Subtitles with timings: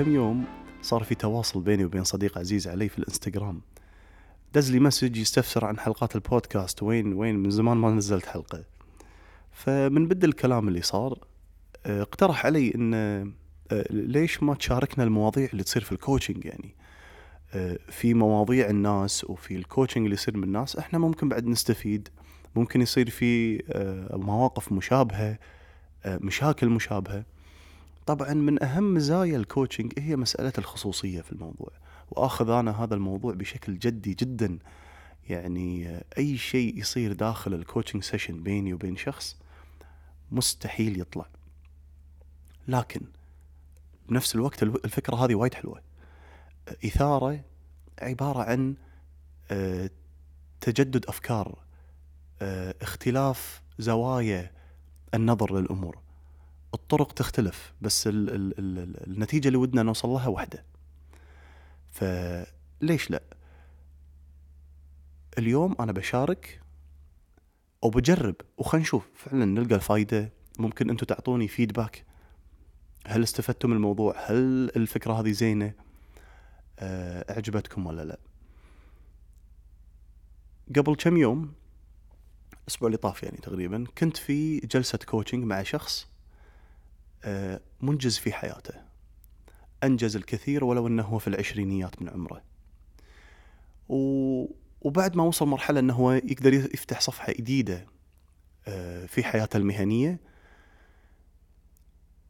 [0.00, 0.44] كم يوم
[0.82, 3.60] صار في تواصل بيني وبين صديق عزيز علي في الانستغرام.
[4.54, 8.64] دز لي message يستفسر عن حلقات البودكاست وين وين من زمان ما نزلت حلقة.
[9.52, 11.18] فمن بدل الكلام اللي صار
[11.86, 13.26] آه، اقترح علي إن آه،
[13.90, 16.74] ليش ما تشاركنا المواضيع اللي تصير في ال coaching يعني؟
[17.54, 22.08] آه، في مواضيع الناس وفي ال coaching اللي يصير من الناس إحنا ممكن بعد نستفيد.
[22.56, 23.62] ممكن يصير في
[24.12, 25.38] مواقف مشابهة
[26.06, 27.24] مشاكل مشابهة.
[28.10, 31.70] طبعا من أهم مزايا ال coaching هي مسألة الخصوصية في الموضوع
[32.10, 34.58] وأخذ أنا هذا الموضوع بشكل جدي جدا.
[35.28, 39.36] يعني أي شيء يصير داخل ال coaching session بيني وبين شخص
[40.32, 41.26] مستحيل يطلع.
[42.68, 43.00] لكن
[44.08, 45.80] بنفس الوقت الفكرة هذه وايد حلوة.
[46.84, 47.40] إثارة
[48.02, 48.74] عبارة عن
[49.50, 49.90] آه،
[50.60, 51.58] تجدد أفكار
[52.42, 54.50] آه، اختلاف زوايا
[55.14, 56.09] النظر للأمور.
[56.74, 60.64] الطرق تختلف بس ال ال ال النتيجة اللي ودنا نوصل لها واحدة.
[61.90, 63.22] فليش لا؟
[65.38, 66.60] اليوم أنا بشارك
[67.82, 69.08] وبجرب وخلينا نشوف.
[69.14, 70.32] فعلا نلقى الفايدة.
[70.58, 72.04] ممكن أنتم تعطوني فيدباك
[73.06, 75.74] هل استفدتم من الموضوع؟ هل الفكرة هذه زينة؟
[76.78, 78.18] أه أعجبتكم ولا لا؟
[80.76, 81.52] قبل كم يوم
[82.62, 86.09] الأسبوع اللي طاف يعني تقريبا كنت في جلسة كوتشنج مع شخص آه،
[87.80, 88.74] منجز في حياته.
[89.84, 92.42] أنجز الكثير ولو أنه هو في العشرينيات من عمره.
[94.80, 97.86] وبعد ما وصل مرحلة أنه هو يقدر يفتح صفحة جديدة
[98.68, 100.20] آه، في حياته المهنية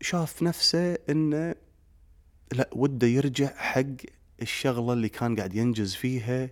[0.00, 1.54] شاف نفسه أنه
[2.52, 3.82] لا وده يرجع حق
[4.42, 6.50] الشغلة اللي كان قاعد ينجز فيها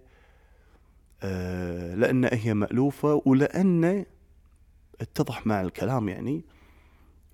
[1.22, 4.04] آه، لأن هي مألوفة ولأن
[5.00, 6.44] اتضح مع الكلام يعني.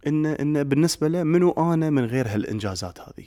[0.06, 3.27] إن إن بالنسبة له منو أنا من غير هالإنجازات هذه.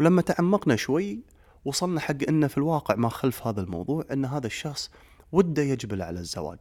[0.00, 1.20] ولما تعمقنا شوي
[1.64, 4.90] وصلنا حق إنه في الواقع ما خلف هذا الموضوع إن هذا الشخص
[5.32, 6.60] وده يجبل على الزواج.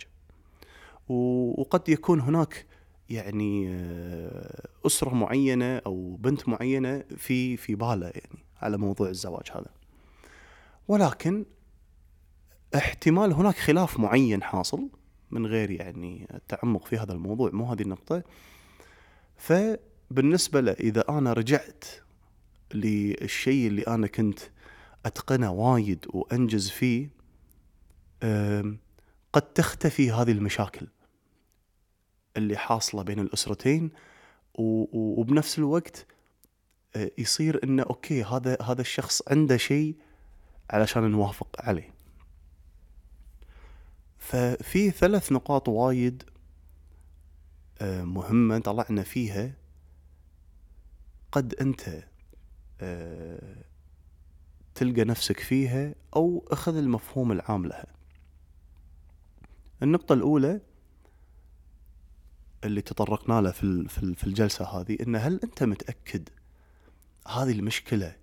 [1.10, 2.66] وقد يكون هناك
[3.10, 9.72] يعني آه، أسرة معينة أو بنت معينة في في باله يعني على موضوع الزواج هذا.
[10.88, 11.46] ولكن
[12.76, 14.90] احتمال هناك خلاف معين حاصل.
[15.32, 18.24] من غير يعني التعمق في هذا الموضوع مو هذه النقطة.
[19.38, 21.86] فبالنسبة له إذا أنا رجعت
[22.74, 24.40] للشيء اللي أنا كنت
[25.06, 27.10] أتقنه وايد وأنجز فيه
[29.34, 30.88] قد تختفي هذه المشاكل
[32.38, 33.92] اللي حاصلة بين الأسرتين
[34.54, 36.06] وبنفس الوقت
[36.96, 39.96] آه، يصير إنه أوكي هذا هذا الشخص عنده شيء
[40.70, 41.97] علشان نوافق عليه.
[44.20, 46.24] ففي ثلاث نقاط وايد
[47.82, 49.54] آه، مهمة طلعنا فيها.
[51.32, 52.04] قد أنت
[52.82, 53.64] آه،
[54.76, 57.86] تلقى نفسك فيها أو أخذ المفهوم العام لها.
[59.84, 60.62] النقطة الأولى
[62.64, 66.30] اللي تطرقنا له في في الجلسة هذه إن هل أنت متأكد
[67.28, 68.16] هذه المشكلة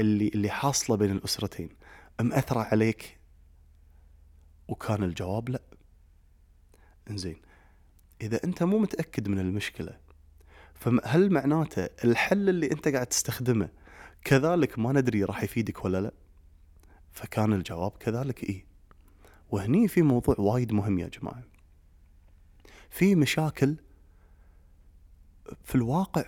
[0.00, 1.68] اللي اللي حاصلة بين الأسرتين
[2.20, 3.17] مأثرة عليك
[4.68, 5.60] وكان الجواب لا.
[7.10, 7.36] إنزين
[8.20, 9.98] إذا أنت مو متأكد من المشكلة
[10.74, 13.68] فهل معناته الحل اللي أنت قاعد تستخدمه
[14.24, 16.12] كذلك ما ندري راح يفيدك ولا لا؟
[17.12, 18.64] فكان الجواب كذلك إيه.
[19.50, 21.42] وهني في موضوع وايد مهم يا جماعة.
[22.90, 23.76] في مشاكل
[25.64, 26.24] في الواقع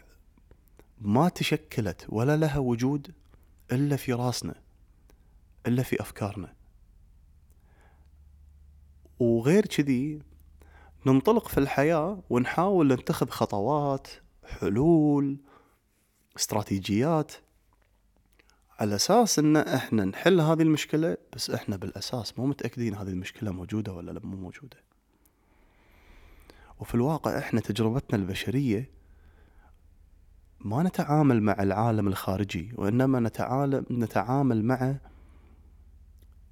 [1.00, 3.14] ما تشكلت ولا لها وجود
[3.72, 4.54] إلا في راسنا
[5.66, 6.54] إلا في أفكارنا.
[9.20, 10.18] وغير كذي
[11.06, 14.08] ننطلق في الحياة ونحاول نتخذ خطوات
[14.44, 15.38] حلول
[16.36, 17.32] استراتيجيات
[18.80, 23.92] على أساس إن إحنا نحل هذه المشكلة بس إحنا بالأساس مو متأكدين هذه المشكلة موجودة
[23.92, 24.76] ولا لا مو موجودة.
[26.80, 28.90] وفي الواقع إحنا تجربتنا البشرية
[30.60, 34.96] ما نتعامل مع العالم الخارجي وإنما نتعامل نتعامل مع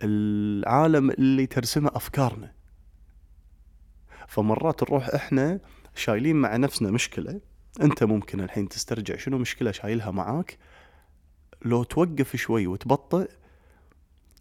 [0.03, 2.58] العالم اللي ترسمه أفكارنا.
[4.29, 5.61] فمرات نروح إحنا
[5.95, 7.41] شايلين مع نفسنا مشكلة.
[7.81, 10.59] أنت ممكن الحين تسترجع شنو مشكلة شايلها معاك.
[11.65, 13.31] لو توقف شوي وتبطئ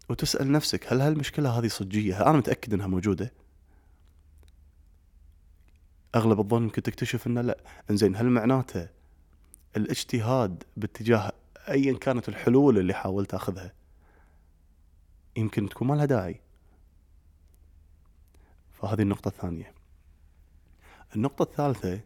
[0.08, 3.32] وتسأل نفسك هل هالمشكلة هذه صجية؟ أنا متأكد إنها موجودة؟
[6.14, 7.58] أغلب الظن ممكن تكتشف إنه لا.
[7.90, 8.88] إنزين هل معناته
[9.76, 11.32] الاجتهاد باتجاه
[11.68, 13.72] ايا كانت الحلول اللي حاولت أخذها
[15.36, 16.40] يمكن تكون ما لها داعي؟
[18.72, 19.77] فهذه النقطة الثانية.
[21.16, 22.00] النقطة الثالثة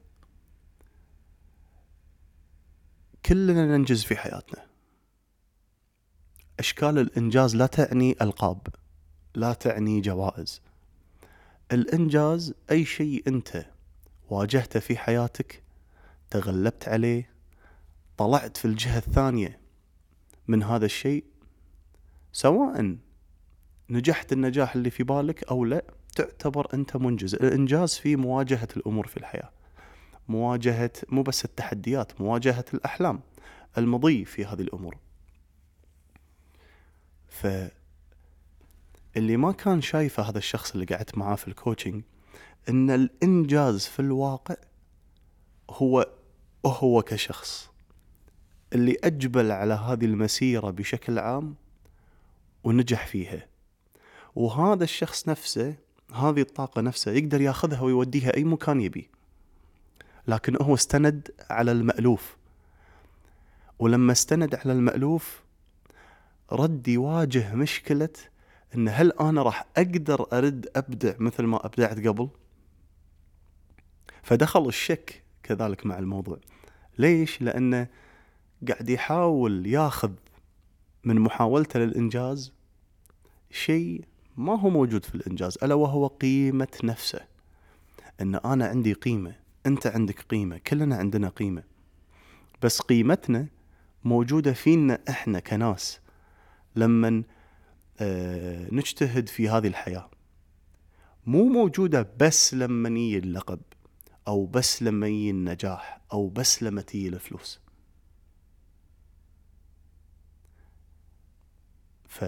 [3.26, 4.66] كلنا ننجز في حياتنا.
[6.58, 8.66] أشكال الإنجاز لا تعني ألقاب
[9.34, 10.62] لا تعني جوائز.
[11.72, 13.66] الإنجاز أي شيء أنت
[14.30, 15.62] واجهته في حياتك
[16.30, 17.30] تغلبت عليه
[18.16, 19.60] طلعت في الجهة الثانية
[20.48, 21.24] من هذا الشيء
[22.32, 22.96] سواء
[23.90, 27.34] نجحت النجاح اللي في بالك أو لا تعتبر أنت منجز.
[27.34, 29.50] الإنجاز في مواجهة الأمور في الحياة.
[30.28, 33.20] مواجهة مو بس التحديات مواجهة الأحلام
[33.78, 34.96] المضي في هذه الأمور.
[37.28, 37.46] ف
[39.16, 42.02] اللي ما كان شايفه هذا الشخص اللي قعدت معاه في الكوتشنج
[42.68, 44.56] إن الإنجاز في الواقع
[45.70, 46.06] هو
[46.66, 47.70] هو كشخص.
[48.72, 51.54] اللي أجبل على هذه المسيرة بشكل عام
[52.64, 53.46] ونجح فيها.
[54.34, 55.74] وهذا الشخص نفسه
[56.14, 59.08] هذه الطاقة نفسها يقدر ياخذها ويوديها أي مكان يبي.
[60.28, 62.36] لكن هو استند على المألوف.
[63.78, 65.42] ولما استند على المألوف
[66.52, 68.08] رد يواجه مشكلة
[68.74, 72.28] إن هل أنا راح أقدر أرد أبدع مثل ما أبدعت قبل؟
[74.22, 76.38] فدخل الشك كذلك مع الموضوع.
[76.98, 77.88] ليش؟ لأنه
[78.68, 80.12] قاعد يحاول ياخذ
[81.04, 82.52] من محاولته للإنجاز
[83.50, 84.04] شيء
[84.36, 87.20] ما هو موجود في الإنجاز ألا وهو قيمة نفسه.
[88.20, 89.34] إن أنا عندي قيمة
[89.66, 91.62] أنت عندك قيمة كلنا عندنا قيمة.
[92.62, 93.46] بس قيمتنا
[94.04, 96.00] موجودة فينا إحنا كناس
[96.76, 97.22] لما
[98.00, 100.10] آه، نجتهد في هذه الحياة.
[101.26, 103.60] مو موجودة بس لما يجي اللقب
[104.28, 107.60] أو بس لما يجي النجاح أو بس لما تيجي الفلوس.
[112.08, 112.24] ف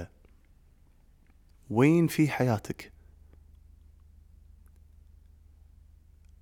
[1.70, 2.93] وين في حياتك؟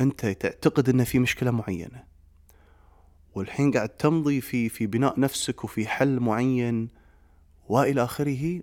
[0.01, 2.05] أنت تعتقد إن في مشكلة معينة
[3.35, 6.89] والحين قاعد تمضي في في بناء نفسك وفي حل معين
[7.69, 8.63] وإلى آخره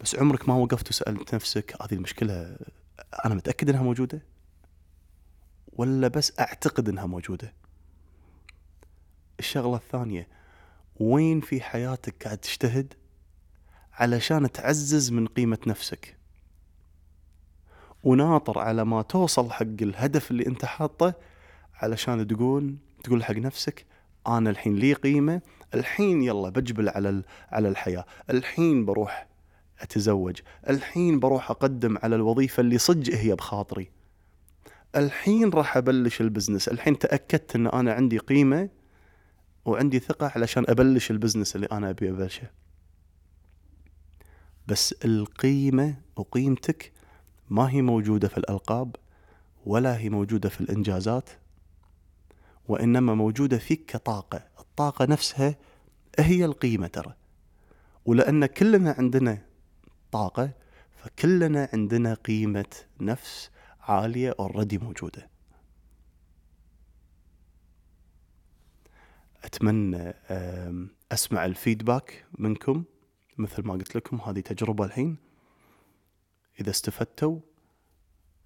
[0.00, 2.56] بس عمرك ما وقفت وسألت نفسك هذه المشكلة
[3.24, 4.22] أنا متأكد إنها موجودة؟
[5.72, 7.54] ولا بس أعتقد إنها موجودة؟
[9.38, 10.28] الشغلة الثانية
[11.00, 12.94] وين في حياتك قاعد تجتهد؟
[13.92, 16.16] علشان تعزز من قيمة نفسك.
[18.04, 21.14] وناطر على ما توصل حق الهدف اللي انت حاطه
[21.74, 23.86] علشان تقول تقول حق نفسك
[24.26, 25.40] أنا الحين لي قيمة
[25.74, 29.26] الحين يلا بجبل على على الحياة الحين بروح
[29.80, 30.40] أتزوج
[30.70, 33.90] الحين بروح أقدم على الوظيفة اللي صدق هي بخاطري.
[34.96, 38.68] الحين راح أبلش ال business الحين تأكدت إن أنا عندي قيمة
[39.64, 42.50] وعندي ثقة علشان أبلش ال business اللي أنا أبي أبلشه.
[44.70, 46.92] بس القيمة وقيمتك
[47.50, 48.96] ما هي موجودة في الألقاب
[49.66, 51.30] ولا هي موجودة في الإنجازات
[52.68, 54.42] وإنما موجودة فيك كطاقة.
[54.58, 55.56] الطاقة نفسها
[56.18, 57.14] هي القيمة ترى.
[58.06, 59.46] ولأن كلنا عندنا
[60.12, 60.52] طاقة
[60.96, 63.50] فكلنا عندنا قيمة نفس
[63.80, 65.30] عالية اوريدي موجودة.
[69.44, 70.14] أتمنى
[71.12, 72.84] أسمع الفيدباك منكم.
[73.40, 75.16] مثل ما قلت لكم هذه تجربة الحين.
[76.60, 77.40] إذا استفدتوا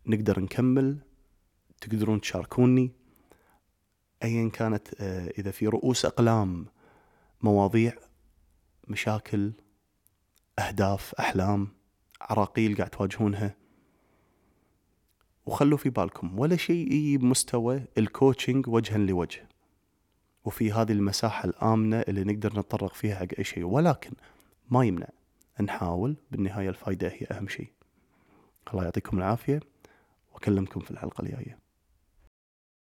[0.06, 0.98] نقدر نكمل.
[1.80, 2.92] تقدرون تشاركوني.
[4.22, 6.66] أيا كانت آه، إذا في رؤوس أقلام
[7.42, 7.92] مواضيع
[8.88, 9.52] مشاكل
[10.58, 11.68] أهداف أحلام
[12.20, 13.56] عراقيل قاعد تواجهونها.
[15.46, 19.48] وخلوا في بالكم ولا شيء يجي بمستوى الكوتشنج وجها لوجه.
[20.44, 23.64] وفي هذه المساحة الآمنة اللي نقدر نتطرق فيها حق أي شيء.
[23.64, 24.10] ولكن
[24.71, 25.09] ما يمنع
[25.61, 27.73] نحاول بالنهاية الفائدة هي أهم شيء.
[28.73, 29.61] الله يعطيكم العافية
[30.35, 31.63] وأكلمكم في الحلقة الجاية.